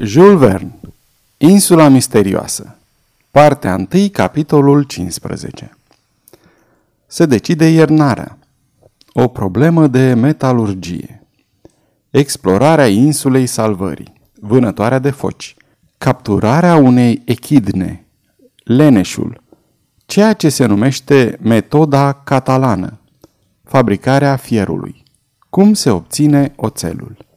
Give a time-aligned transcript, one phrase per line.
[0.00, 0.78] Jules Verne
[1.36, 2.76] Insula misterioasă
[3.30, 5.76] Partea 1, capitolul 15
[7.06, 8.38] Se decide iernarea.
[9.12, 11.26] O problemă de metalurgie.
[12.10, 15.56] Explorarea insulei Salvării Vânătoarea de foci
[15.98, 18.04] Capturarea unei echidne
[18.64, 19.42] Leneșul
[20.06, 22.98] Ceea ce se numește metoda catalană
[23.64, 25.02] Fabricarea fierului.
[25.50, 27.27] Cum se obține oțelul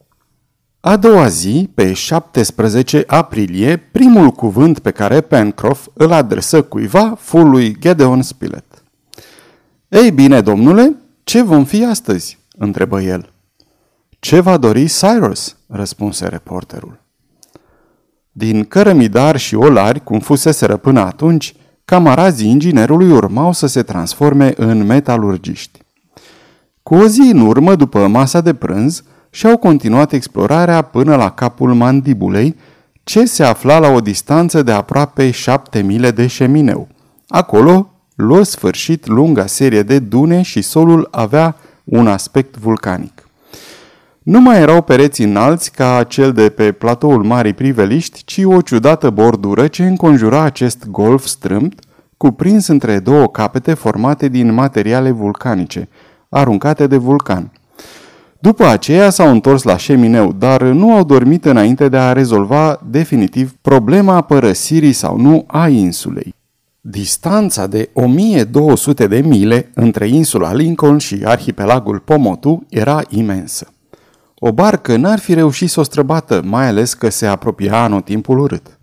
[0.83, 7.37] a doua zi, pe 17 aprilie, primul cuvânt pe care Pencroff îl adresă cuiva fu
[7.37, 8.83] lui Gedeon Spilett.
[9.87, 13.33] Ei bine, domnule, ce vom fi astăzi?" întrebă el.
[14.19, 16.99] Ce va dori Cyrus?" răspunse reporterul.
[18.31, 21.55] Din cărămidar și olari, cum fuseseră până atunci,
[21.85, 25.79] camarazii inginerului urmau să se transforme în metalurgiști.
[26.83, 31.73] Cu o zi în urmă, după masa de prânz, și-au continuat explorarea până la capul
[31.73, 32.55] mandibulei,
[33.03, 36.87] ce se afla la o distanță de aproape șapte mile de șemineu.
[37.27, 43.25] Acolo luă sfârșit lunga serie de dune și solul avea un aspect vulcanic.
[44.23, 49.09] Nu mai erau pereți înalți ca cel de pe platoul Marii Priveliști, ci o ciudată
[49.09, 51.79] bordură ce înconjura acest golf strâmt,
[52.17, 55.89] cuprins între două capete formate din materiale vulcanice,
[56.29, 57.51] aruncate de vulcan.
[58.41, 63.55] După aceea s-au întors la șemineu, dar nu au dormit înainte de a rezolva definitiv
[63.61, 66.35] problema părăsirii sau nu a insulei.
[66.79, 73.67] Distanța de 1200 de mile între insula Lincoln și arhipelagul Pomotu era imensă.
[74.35, 78.79] O barcă n-ar fi reușit să o străbată, mai ales că se apropia anotimpul urât.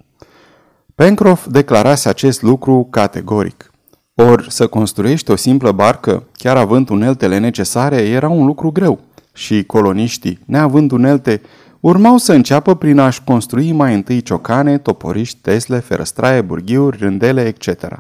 [0.94, 3.70] Pencroff declarase acest lucru categoric.
[4.14, 9.00] Ori să construiești o simplă barcă, chiar având uneltele necesare, era un lucru greu–
[9.38, 11.40] și coloniștii, neavând unelte,
[11.80, 17.98] urmau să înceapă prin a-și construi mai întâi ciocane, toporiști, tesle, ferăstraie, burghiuri, rândele, etc.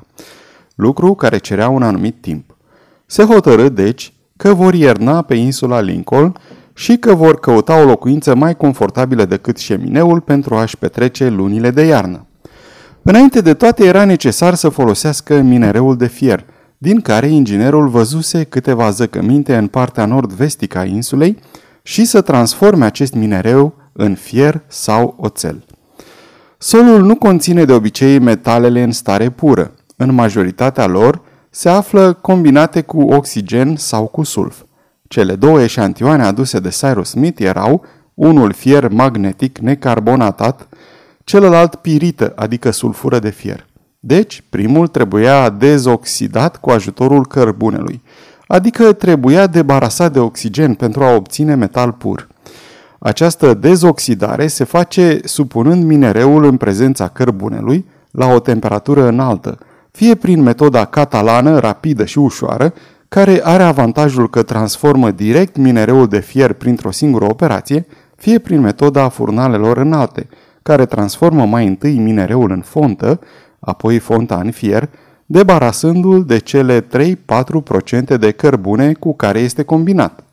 [0.74, 2.56] Lucru care cerea un anumit timp.
[3.06, 6.36] Se hotărâ, deci, că vor ierna pe insula Lincoln
[6.74, 11.82] și că vor căuta o locuință mai confortabilă decât șemineul pentru a-și petrece lunile de
[11.82, 12.26] iarnă.
[13.02, 16.44] Înainte de toate era necesar să folosească minereul de fier–
[16.78, 21.38] din care inginerul văzuse câteva zăcăminte în partea nord-vestică a insulei
[21.82, 25.64] și să transforme acest minereu în fier sau oțel.
[26.58, 29.74] Solul nu conține de obicei metalele în stare pură.
[29.96, 34.62] În majoritatea lor se află combinate cu oxigen sau cu sulf.
[35.08, 37.84] Cele două eșantioane aduse de Cyrus Smith erau
[38.14, 40.68] unul fier magnetic necarbonatat,
[41.24, 43.66] celălalt pirită, adică sulfură de fier.
[44.00, 48.02] Deci, primul trebuia dezoxidat cu ajutorul cărbunelui,
[48.46, 52.28] adică trebuia debarasat de oxigen pentru a obține metal pur.
[52.98, 59.58] Această dezoxidare se face supunând minereul în prezența cărbunelui la o temperatură înaltă,
[59.90, 62.74] fie prin metoda catalană, rapidă și ușoară,
[63.08, 67.86] care are avantajul că transformă direct minereul de fier printr-o singură operație,
[68.16, 70.28] fie prin metoda furnalelor înalte,
[70.62, 73.20] care transformă mai întâi minereul în fontă,
[73.60, 74.88] apoi fonta în fier,
[75.26, 80.24] debarasându-l de cele 3-4% de cărbune cu care este combinat.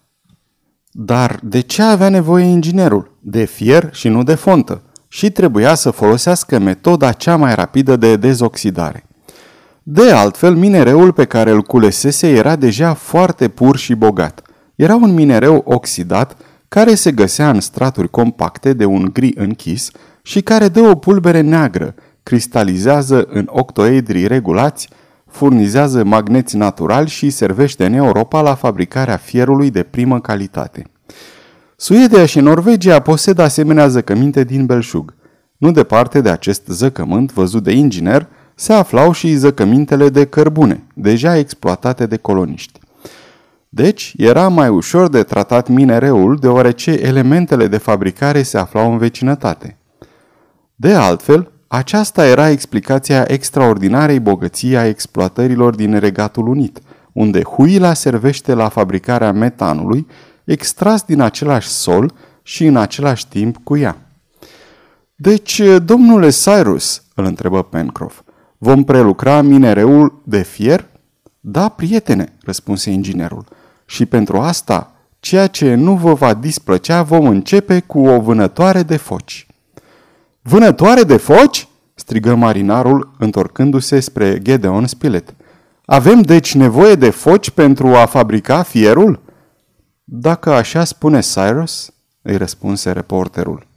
[0.91, 3.17] Dar de ce avea nevoie inginerul?
[3.19, 4.81] De fier și nu de fontă.
[5.07, 9.05] Și trebuia să folosească metoda cea mai rapidă de dezoxidare.
[9.83, 14.41] De altfel, minereul pe care îl culesese era deja foarte pur și bogat.
[14.75, 16.37] Era un minereu oxidat
[16.67, 19.91] care se găsea în straturi compacte de un gri închis
[20.21, 24.89] și care dă o pulbere neagră, cristalizează în octoedri regulați,
[25.27, 30.83] furnizează magneți naturali și servește în Europa la fabricarea fierului de primă calitate.
[31.75, 35.13] Suedia și Norvegia posedă asemenea zăcăminte din belșug.
[35.57, 41.37] Nu departe de acest zăcământ văzut de inginer, se aflau și zăcămintele de cărbune, deja
[41.37, 42.79] exploatate de coloniști.
[43.69, 49.77] Deci, era mai ușor de tratat minereul deoarece elementele de fabricare se aflau în vecinătate.
[50.75, 56.79] De altfel, aceasta era explicația extraordinarei bogății a exploatărilor din Regatul Unit,
[57.11, 60.07] unde huila servește la fabricarea metanului,
[60.43, 62.13] extras din același sol
[62.43, 63.97] și în același timp cu ea.
[65.15, 68.21] Deci, domnule Cyrus, îl întrebă Pencroff,
[68.57, 70.87] vom prelucra minereul de fier?
[71.39, 73.45] Da, prietene, răspunse inginerul.
[73.85, 78.97] Și pentru asta, ceea ce nu vă va displăcea, vom începe cu o vânătoare de
[78.97, 79.47] foci.
[80.47, 85.33] Vânătoare de foci?" strigă marinarul, întorcându-se spre Gedeon Spilett.
[85.85, 89.21] Avem deci nevoie de foci pentru a fabrica fierul?"
[90.03, 93.67] Dacă așa spune Cyrus," îi răspunse reporterul.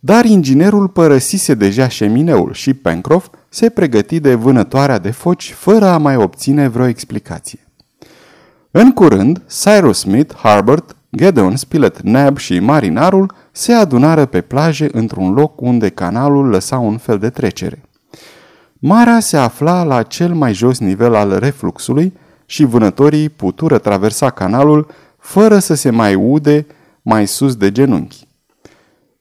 [0.00, 5.98] dar inginerul părăsise deja șemineul și Pencroff se pregăti de vânătoarea de foci fără a
[5.98, 7.58] mai obține vreo explicație.
[8.70, 15.32] În curând, Cyrus Smith, Harbert, Gedeon Spilett, Neb și marinarul se adunară pe plaje într-un
[15.32, 17.82] loc unde canalul lăsa un fel de trecere.
[18.78, 22.12] Marea se afla la cel mai jos nivel al refluxului
[22.46, 24.86] și vânătorii putură traversa canalul
[25.18, 26.66] fără să se mai ude
[27.02, 28.26] mai sus de genunchi.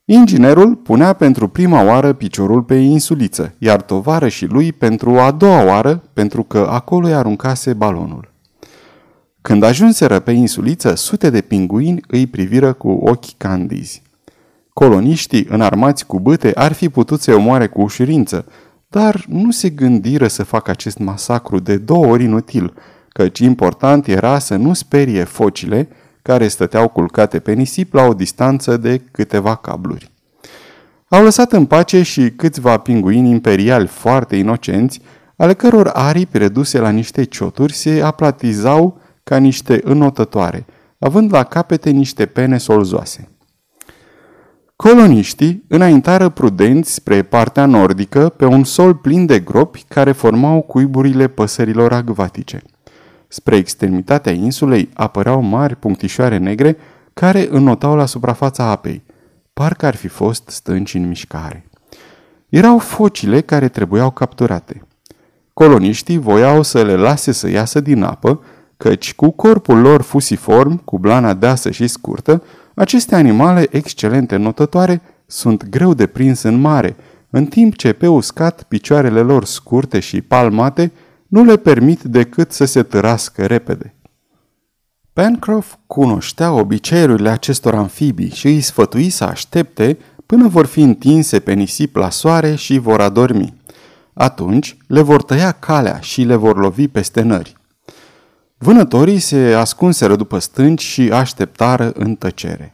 [0.05, 6.03] Inginerul punea pentru prima oară piciorul pe insuliță, iar tovarășii lui pentru a doua oară,
[6.13, 8.35] pentru că acolo i aruncase balonul.
[9.47, 14.01] Când ajunseră pe insuliță, sute de pinguini îi priviră cu ochi candizi.
[14.73, 18.45] Coloniștii, înarmați cu bâte, ar fi putut să omoare cu ușurință,
[18.88, 22.73] dar nu se gândiră să facă acest masacru de două ori inutil,
[23.09, 25.89] căci important era să nu sperie focile
[26.21, 30.11] care stăteau culcate pe nisip la o distanță de câteva cabluri.
[31.07, 35.01] Au lăsat în pace și câțiva pinguini imperiali foarte inocenți,
[35.35, 40.65] ale căror aripi reduse la niște cioturi se aplatizau ca niște înotătoare,
[41.00, 43.29] având la capete niște pene solzoase.
[44.75, 51.27] Coloniștii înaintară prudenți spre partea nordică pe un sol plin de gropi care formau cuiburile
[51.27, 52.62] păsărilor acvatice.
[53.27, 56.77] Spre extremitatea insulei apăreau mari punctișoare negre
[57.13, 59.03] care înnotau la suprafața apei.
[59.53, 61.69] Parcă ar fi fost stânci în mișcare.
[62.50, 64.88] Erau focile care trebuiau capturate.
[65.53, 68.41] Coloniștii voiau să le lase să iasă din apă,
[68.77, 72.44] căci cu corpul lor fusiform, cu blana deasă și scurtă,
[72.75, 76.95] aceste animale excelente notătoare sunt greu de prins în mare,
[77.29, 80.91] în timp ce pe uscat picioarele lor scurte și palmate
[81.27, 83.95] nu le permit decât să se târască repede.
[85.13, 91.53] Pencroff cunoștea obiceiurile acestor amfibii și îi sfătui să aștepte până vor fi întinse pe
[91.53, 93.53] nisip la soare și vor adormi.
[94.13, 97.56] Atunci le vor tăia calea și le vor lovi peste nări.
[98.59, 102.74] Vânătorii se ascunseră după stânci și așteptară în tăcere.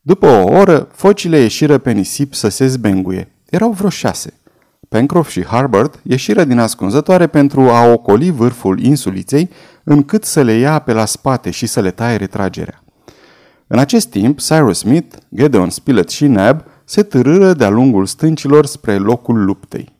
[0.00, 3.32] După o oră, focile ieșiră pe nisip să se zbenguie.
[3.50, 4.32] Erau vreo șase.
[4.88, 9.50] Pencroff și Harbert ieșiră din ascunzătoare pentru a ocoli vârful insuliței,
[9.84, 12.84] încât să le ia pe la spate și să le taie retragerea.
[13.66, 18.96] În acest timp, Cyrus Smith, Gedeon Spilett și Neb se târâră de-a lungul stâncilor spre
[18.96, 19.98] locul luptei.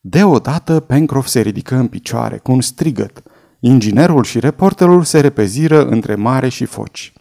[0.00, 3.22] Deodată, Pencroff se ridică în picioare cu un strigăt–
[3.64, 7.12] Inginerul și reporterul se repeziră între mare și foci.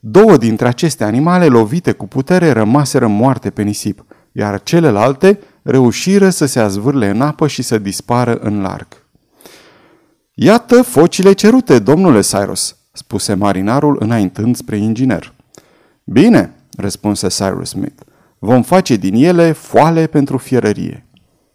[0.00, 6.46] Două dintre aceste animale lovite cu putere rămaseră moarte pe nisip, iar celelalte reușiră să
[6.46, 8.86] se azvârle în apă și să dispară în larg.
[10.34, 15.34] Iată focile cerute, domnule Cyrus, spuse marinarul înaintând spre inginer.
[16.04, 18.02] Bine, răspunse Cyrus Smith,
[18.38, 21.06] vom face din ele foale pentru fierărie.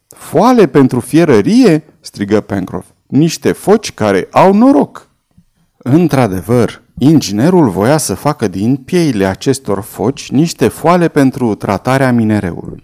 [0.07, 1.83] Foale pentru fierărie?
[1.99, 5.09] strigă Pencroff niște foci care au noroc.
[5.77, 12.83] Într-adevăr, inginerul voia să facă din pieile acestor foci niște foale pentru tratarea minereului.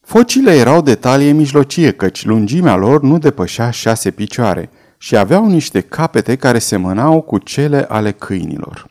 [0.00, 5.80] Focile erau de talie mijlocie, căci lungimea lor nu depășea șase picioare și aveau niște
[5.80, 8.86] capete care semănau cu cele ale câinilor.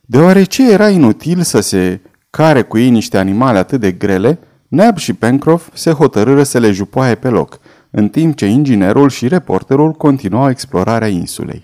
[0.00, 2.00] Deoarece era inutil să se
[2.30, 4.38] care cu ei niște animale atât de grele,
[4.68, 7.58] Neb și Pencroff se hotărâră să le jupoaie pe loc–
[7.98, 11.62] în timp ce inginerul și reporterul continuau explorarea insulei.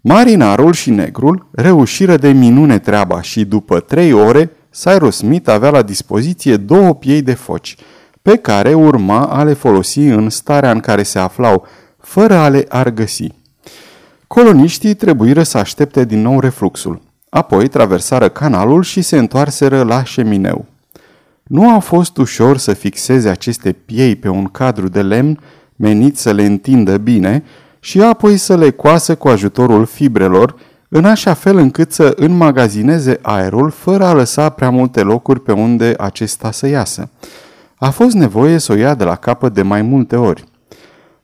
[0.00, 5.82] Marinarul și negrul reușiră de minune treaba și după trei ore Cyrus Smith avea la
[5.82, 7.76] dispoziție două piei de foci,
[8.22, 11.66] pe care urma a le folosi în starea în care se aflau,
[11.98, 13.26] fără a le argăsi.
[14.26, 17.02] Coloniștii trebuiră să aștepte din nou refluxul.
[17.28, 20.71] Apoi traversară canalul și se întoarseră la șemineu.
[21.42, 25.38] Nu a fost ușor să fixeze aceste piei pe un cadru de lemn
[25.76, 27.44] menit să le întindă bine
[27.80, 30.54] și apoi să le coasă cu ajutorul fibrelor,
[30.88, 35.94] în așa fel încât să înmagazineze aerul fără a lăsa prea multe locuri pe unde
[35.98, 37.10] acesta să iasă.
[37.74, 40.44] A fost nevoie să o ia de la capăt de mai multe ori.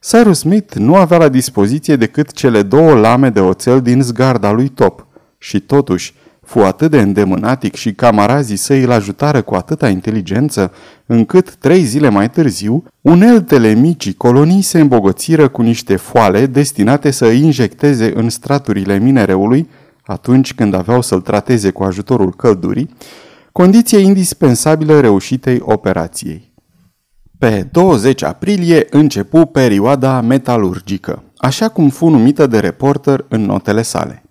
[0.00, 4.68] Cyrus Smith nu avea la dispoziție decât cele două lame de oțel din zgarda lui
[4.68, 5.06] Top
[5.38, 6.14] și totuși
[6.48, 10.72] fu atât de îndemânatic și camarazii săi îl ajutară cu atâta inteligență,
[11.06, 17.26] încât trei zile mai târziu, uneltele micii colonii se îmbogățiră cu niște foale destinate să
[17.26, 19.68] injecteze în straturile minereului,
[20.02, 22.94] atunci când aveau să-l trateze cu ajutorul căldurii,
[23.52, 26.52] condiție indispensabilă reușitei operației.
[27.38, 34.22] Pe 20 aprilie începu perioada metalurgică, așa cum fu numită de reporter în notele sale.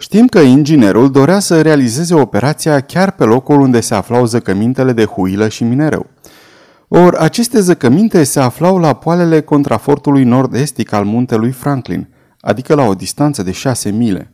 [0.00, 5.04] Știm că inginerul dorea să realizeze operația chiar pe locul unde se aflau zăcămintele de
[5.04, 6.06] huilă și minereu.
[6.88, 12.08] Or, aceste zăcăminte se aflau la poalele contrafortului nord-estic al muntelui Franklin,
[12.40, 14.32] adică la o distanță de șase mile.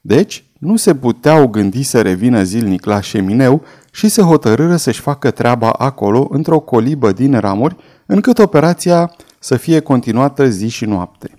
[0.00, 5.30] Deci, nu se puteau gândi să revină zilnic la șemineu și să hotărâră să-și facă
[5.30, 11.30] treaba acolo într-o colibă din ramuri, încât operația să fie continuată zi și noapte.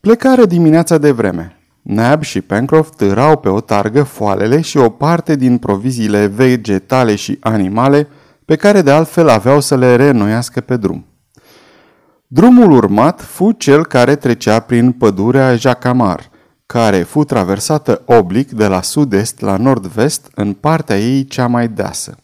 [0.00, 1.57] Plecare dimineața de vreme.
[1.82, 7.36] Nab și Pencroft târau pe o targă foalele și o parte din proviziile vegetale și
[7.40, 8.08] animale
[8.44, 11.06] pe care de altfel aveau să le reînnoiască pe drum.
[12.26, 16.30] Drumul urmat fu cel care trecea prin pădurea Jacamar,
[16.66, 22.16] care fu traversată oblic de la sud-est la nord-vest în partea ei cea mai deasă.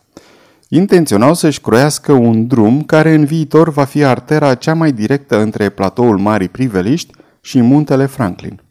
[0.68, 5.68] Intenționau să-și croiască un drum care în viitor va fi artera cea mai directă între
[5.68, 8.62] platoul Marii Priveliști și muntele Franklin.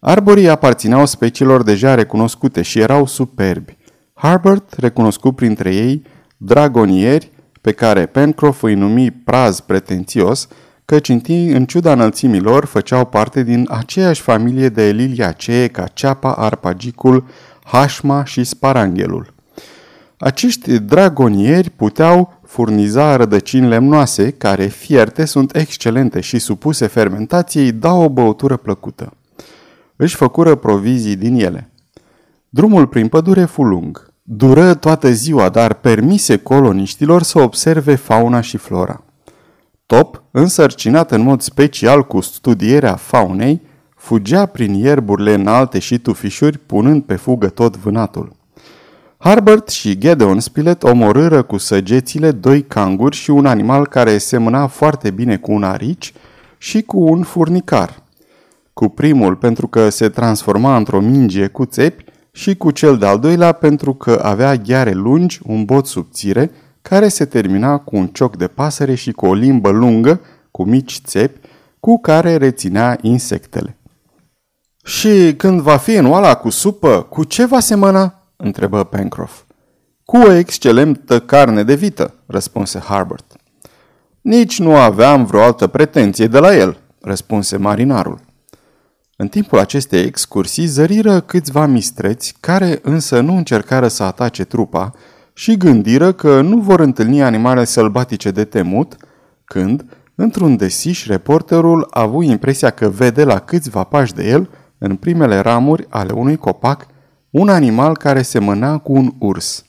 [0.00, 3.76] Arborii aparțineau speciilor deja recunoscute și erau superbi.
[4.14, 6.02] Harbert recunoscut printre ei
[6.36, 10.48] dragonieri, pe care Pencroff îi numi praz pretențios,
[10.84, 17.26] căci în ciuda înălțimilor făceau parte din aceeași familie de liliacee ca ceapa, arpagicul,
[17.64, 19.34] hașma și sparanghelul.
[20.18, 28.08] Acești dragonieri puteau furniza rădăcini lemnoase, care, fierte, sunt excelente și supuse fermentației, dau o
[28.08, 29.12] băutură plăcută.
[30.00, 31.70] Își făcură provizii din ele.
[32.48, 34.12] Drumul prin pădure fu lung.
[34.22, 39.04] Dură toată ziua, dar permise coloniștilor să observe fauna și flora.
[39.86, 43.60] Top, însărcinat în mod special cu studierea faunei,
[43.94, 48.32] fugea prin ierburile înalte și tufișuri, punând pe fugă tot vânatul.
[49.18, 55.10] Harbert și Gedeon Spilett omorâră cu săgețile doi canguri și un animal care semăna foarte
[55.10, 56.12] bine cu un arici
[56.58, 58.02] și cu un furnicar.
[58.78, 63.52] Cu primul pentru că se transforma într-o minge cu țepi și cu cel de-al doilea
[63.52, 66.50] pentru că avea gheare lungi, un bot subțire,
[66.82, 70.20] care se termina cu un cioc de pasăre și cu o limbă lungă,
[70.50, 71.40] cu mici țepi,
[71.80, 73.76] cu care reținea insectele.
[74.84, 79.42] Și când va fi în oala cu supă, cu ce va semăna?" întrebă Pencroff.
[80.04, 83.36] Cu o excelentă carne de vită, răspunse Harbert.
[84.20, 88.26] Nici nu aveam vreo altă pretenție de la el, răspunse marinarul.
[89.20, 94.92] În timpul acestei excursii zăriră câțiva mistreți, care însă nu încercară să atace trupa
[95.32, 98.96] și gândiră că nu vor întâlni animale sălbatice de temut,
[99.44, 99.84] când,
[100.14, 105.38] într-un desiș, reporterul a avut impresia că vede la câțiva pași de el, în primele
[105.38, 106.86] ramuri ale unui copac,
[107.30, 109.64] un animal care semăna cu un urs.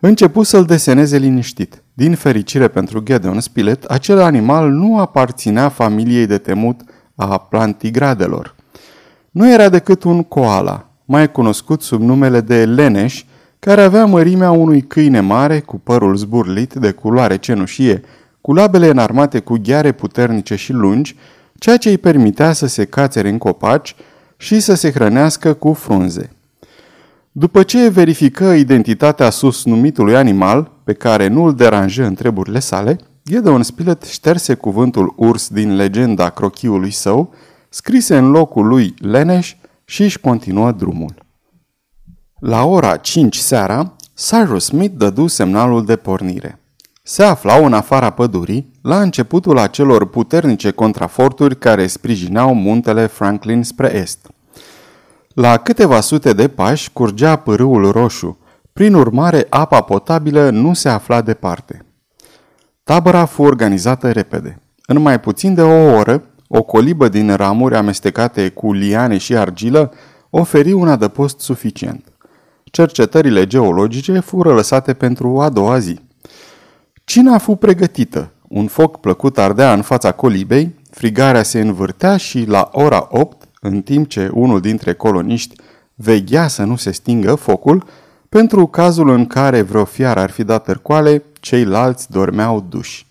[0.00, 1.82] Începu să-l deseneze liniștit.
[1.92, 6.80] Din fericire pentru Gedeon Spilett, acel animal nu aparținea familiei de temut
[7.22, 8.54] a plantigradelor.
[9.30, 13.24] Nu era decât un koala, mai cunoscut sub numele de leneș,
[13.58, 18.02] care avea mărimea unui câine mare cu părul zburlit de culoare cenușie,
[18.40, 21.16] cu labele înarmate cu gheare puternice și lungi,
[21.58, 23.94] ceea ce îi permitea să se cațere în copaci
[24.36, 26.30] și să se hrănească cu frunze.
[27.32, 32.98] După ce verifică identitatea sus numitului animal, pe care nu îl deranjă în treburile sale,
[33.28, 37.34] Gedeon Spilett șterse cuvântul urs din legenda crochiului său,
[37.68, 41.14] scrise în locul lui Leneș și își continuă drumul.
[42.40, 46.60] La ora 5 seara, Cyrus Smith dădu semnalul de pornire.
[47.02, 53.96] Se aflau în afara pădurii, la începutul acelor puternice contraforturi care sprijineau muntele Franklin spre
[53.96, 54.28] est.
[55.34, 58.38] La câteva sute de pași curgea pârâul roșu,
[58.72, 61.86] prin urmare apa potabilă nu se afla departe.
[62.84, 64.62] Tabăra fu organizată repede.
[64.86, 69.92] În mai puțin de o oră, o colibă din ramuri amestecate cu liane și argilă
[70.30, 72.12] oferi un adăpost suficient.
[72.64, 75.98] Cercetările geologice fură lăsate pentru a doua zi.
[77.04, 78.32] Cina fu pregătită.
[78.48, 83.82] Un foc plăcut ardea în fața colibei, frigarea se învârtea și la ora 8, în
[83.82, 85.54] timp ce unul dintre coloniști
[85.94, 87.84] veghea să nu se stingă focul,
[88.28, 93.06] pentru cazul în care vreo fiară ar fi dat târcoale, ceilalți dormeau duși.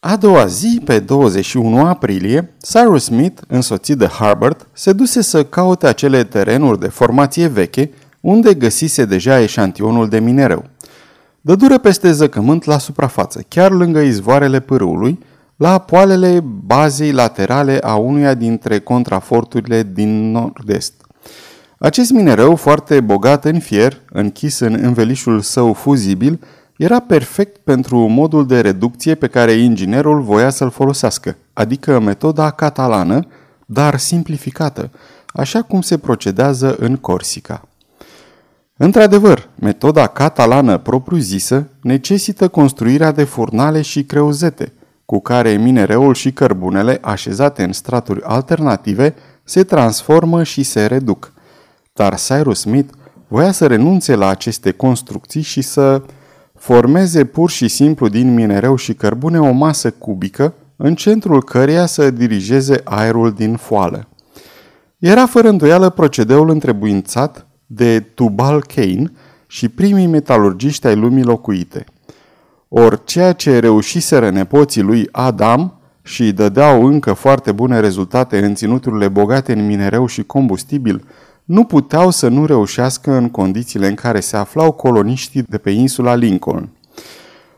[0.00, 5.86] A doua zi, pe 21 aprilie, Cyrus Smith, însoțit de Harbert, se duse să caute
[5.86, 10.64] acele terenuri de formație veche, unde găsise deja eșantionul de minereu.
[11.40, 15.18] Dădură peste zăcământ la suprafață, chiar lângă izvoarele pârâului,
[15.56, 20.92] la poalele bazei laterale a unuia dintre contraforturile din nord-est.
[21.78, 26.40] Acest minereu, foarte bogat în fier, închis în învelișul său fuzibil,
[26.76, 33.26] era perfect pentru modul de reducție pe care inginerul voia să-l folosească, adică metoda catalană,
[33.66, 34.90] dar simplificată,
[35.26, 37.68] așa cum se procedează în Corsica.
[38.76, 44.72] Într-adevăr, metoda catalană propriu-zisă necesită construirea de furnale și creuzete,
[45.04, 49.14] cu care minereul și cărbunele așezate în straturi alternative
[49.44, 51.32] se transformă și se reduc.
[51.92, 52.92] Dar Cyrus Smith
[53.28, 56.02] voia să renunțe la aceste construcții și să
[56.64, 62.10] formeze pur și simplu din minereu și cărbune o masă cubică, în centrul căreia să
[62.10, 64.08] dirigeze aerul din foală.
[64.98, 69.16] Era fără îndoială procedeul întrebuințat de Tubal Cain
[69.46, 71.84] și primii metalurgiști ai lumii locuite.
[72.68, 78.54] Ori ceea ce reușiseră nepoții lui Adam și îi dădeau încă foarte bune rezultate în
[78.54, 81.04] ținuturile bogate în minereu și combustibil,
[81.44, 86.14] nu puteau să nu reușească în condițiile în care se aflau coloniștii de pe insula
[86.14, 86.72] Lincoln.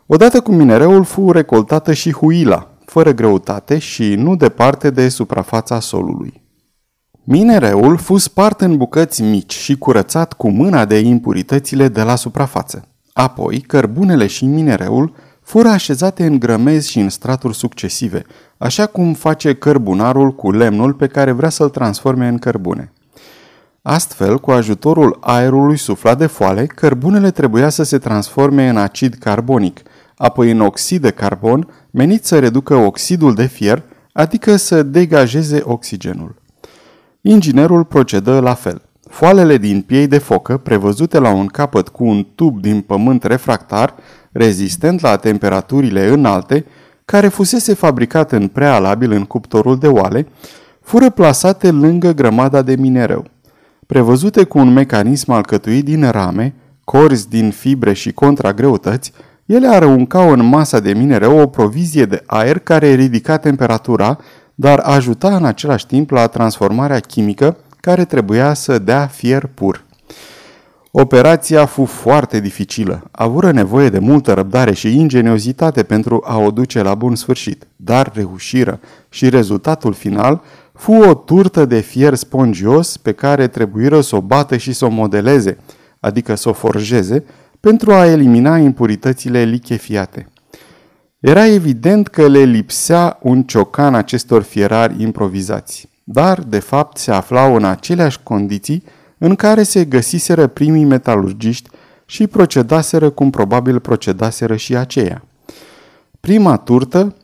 [0.05, 6.45] Odată cu minereul fu recoltată și huila, fără greutate și nu departe de suprafața solului.
[7.23, 12.87] Minereul fu spart în bucăți mici și curățat cu mâna de impuritățile de la suprafață.
[13.13, 18.25] Apoi, cărbunele și minereul fură așezate în grămezi și în straturi succesive,
[18.57, 22.91] așa cum face cărbunarul cu lemnul pe care vrea să-l transforme în cărbune.
[23.89, 29.81] Astfel, cu ajutorul aerului suflat de foale, cărbunele trebuia să se transforme în acid carbonic,
[30.15, 36.35] apoi în oxid de carbon, menit să reducă oxidul de fier, adică să degajeze oxigenul.
[37.21, 38.81] Inginerul procedă la fel.
[39.09, 43.95] Foalele din piei de focă, prevăzute la un capăt cu un tub din pământ refractar,
[44.31, 46.65] rezistent la temperaturile înalte,
[47.05, 50.27] care fusese fabricat în prealabil în cuptorul de oale,
[50.81, 53.25] fură plasate lângă grămada de minereu.
[53.87, 56.53] Prevăzute cu un mecanism alcătuit din rame,
[56.83, 59.11] corzi din fibre și contragreutăți,
[59.45, 64.17] ele aruncau în masa de minereu o provizie de aer care ridica temperatura,
[64.55, 69.85] dar ajuta în același timp la transformarea chimică care trebuia să dea fier pur.
[70.91, 76.81] Operația fu foarte dificilă, avură nevoie de multă răbdare și ingeniozitate pentru a o duce
[76.81, 80.41] la bun sfârșit, dar reușiră și rezultatul final
[80.77, 84.89] fu o turtă de fier spongios pe care trebuiră să o bată și să o
[84.89, 85.57] modeleze,
[85.99, 87.23] adică să o forjeze,
[87.59, 90.27] pentru a elimina impuritățile lichefiate.
[91.19, 97.55] Era evident că le lipsea un ciocan acestor fierari improvizați, dar de fapt se aflau
[97.55, 98.83] în aceleași condiții
[99.17, 101.69] în care se găsiseră primii metalurgiști
[102.05, 105.23] și procedaseră cum probabil procedaseră și aceia.
[106.19, 107.15] Prima turtă,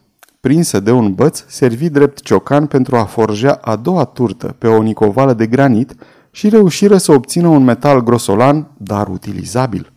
[0.47, 4.82] prinsă de un băț, servi drept ciocan pentru a forja a doua turtă pe o
[4.82, 5.95] nicovală de granit
[6.32, 9.91] și reușiră să obțină un metal grosolan, dar utilizabil.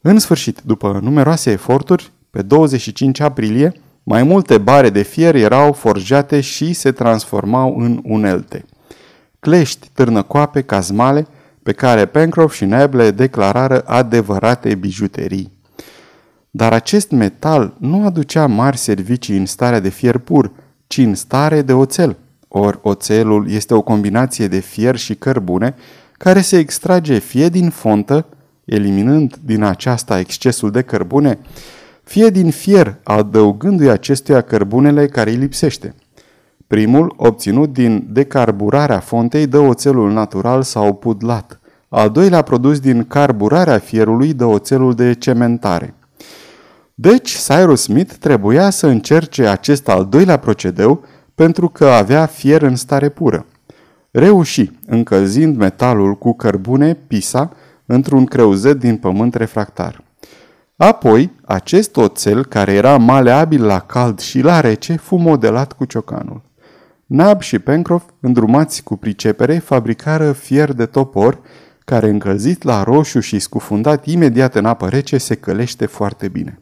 [0.00, 3.72] În sfârșit, după numeroase eforturi, pe 25 aprilie,
[4.02, 8.64] mai multe bare de fier erau forjate și se transformau în unelte.
[9.40, 11.26] Clești, târnăcoape, cazmale,
[11.62, 15.52] pe care Pencroff și Neb le declarară adevărate bijuterii.
[16.54, 20.52] Dar acest metal nu aducea mari servicii în starea de fier pur,
[20.86, 22.16] ci în stare de oțel.
[22.48, 25.74] Or, oțelul este o combinație de fier și cărbune
[26.12, 28.26] care se extrage fie din fontă,
[28.64, 31.38] eliminând din aceasta excesul de cărbune,
[32.04, 35.94] fie din fier, adăugându-i acestuia cărbunele care îi lipsește.
[36.66, 41.60] Primul, obținut din decarburarea fontei, dă oțelul natural sau pudlat.
[41.88, 45.94] Al doilea produs din carburarea fierului dă oțelul de cementare.
[47.02, 52.76] Deci, Cyrus Smith trebuia să încerce acest al doilea procedeu pentru că avea fier în
[52.76, 53.46] stare pură.
[54.10, 57.52] Reuși, încălzind metalul cu cărbune, pisa,
[57.86, 60.04] într-un creuzet din pământ refractar.
[60.76, 66.42] Apoi, acest oțel, care era maleabil la cald și la rece, fu modelat cu ciocanul.
[67.06, 71.38] Nab și Pencroff, îndrumați cu pricepere, fabricară fier de topor,
[71.84, 76.58] care încălzit la roșu și scufundat imediat în apă rece se călește foarte bine.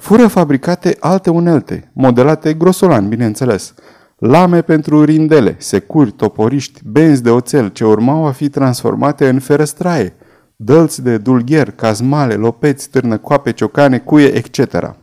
[0.00, 3.74] Fură fabricate alte unelte, modelate grosolan, bineînțeles,
[4.18, 10.16] lame pentru rindele, securi, toporiști, benzi de oțel ce urmau a fi transformate în ferăstraie,
[10.56, 14.94] dălți de dulgher, cazmale, lopeți, târnăcoape, ciocane, cuie, etc.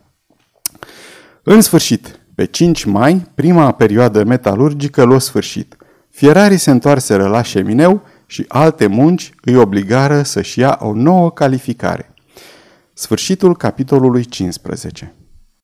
[1.43, 5.75] În sfârșit, pe 5 mai, prima perioadă metalurgică l-a sfârșit.
[6.09, 12.11] Fierarii se întoarseră la șemineu și alte munci îi obligară să-și ia o nouă calificare.
[12.99, 15.15] Sfârșitul capitolului 15